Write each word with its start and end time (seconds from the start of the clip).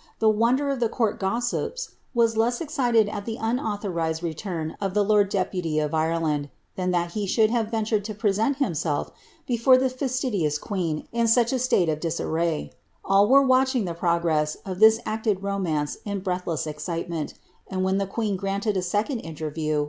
'The 0.20 0.28
wonder 0.28 0.68
of 0.68 0.78
the 0.78 0.90
court 0.90 1.18
gossips 1.18 1.92
was 2.12 2.36
less 2.36 2.60
excited 2.60 3.08
at 3.08 3.24
the 3.24 3.38
anauthonzed 3.38 4.20
return 4.22 4.76
of 4.78 4.92
the 4.92 5.02
lord 5.02 5.30
deputy 5.30 5.78
of 5.78 5.94
Ireland, 5.94 6.50
than 6.76 6.90
that 6.90 7.12
he 7.12 7.26
should 7.26 7.48
have 7.48 7.70
ventured' 7.70 8.04
Sidney 8.06 8.14
Papers; 8.18 8.36
Camden; 8.36 8.52
Birch. 8.60 8.72
nS 8.72 8.84
ELIZABETH. 8.84 9.06
to 9.06 9.14
present 9.14 9.14
himeeTr 9.16 9.46
before 9.46 9.76
the 9.78 9.86
faatidious 9.86 10.60
queen 10.60 11.08
in 11.12 11.26
such 11.28 11.54
a 11.54 11.58
state 11.58 11.88
of 11.88 11.98
disarn 11.98 12.42
A\l 13.06 13.26
were 13.26 13.42
wstcbing 13.42 13.86
the 13.86 13.94
progress 13.94 14.56
of 14.66 14.80
this 14.80 15.00
acted 15.06 15.42
romance 15.42 15.96
in 16.04 16.20
breathleia 16.20 16.68
e 16.68 16.74
ciiemeDt, 16.74 17.32
and 17.68 17.82
when 17.82 17.96
the 17.96 18.06
queen 18.06 18.36
granted 18.36 18.76
a 18.76 18.82
second 18.82 19.22
inierriev. 19.22 19.88